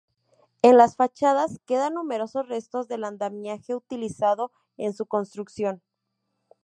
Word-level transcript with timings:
En 0.63 0.77
los 0.79 0.95
fachadas 0.95 1.61
quedan 1.67 1.93
numerosos 1.93 2.47
restos 2.49 2.87
del 2.87 3.03
andamiaje 3.03 3.75
utilizado 3.75 4.51
en 4.75 4.93
su 4.95 5.05
construcción. 5.05 5.83